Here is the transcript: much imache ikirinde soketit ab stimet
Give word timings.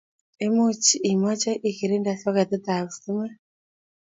much 0.59 0.87
imache 1.11 1.51
ikirinde 1.69 2.11
soketit 2.21 2.65
ab 2.75 2.87
stimet 2.95 3.33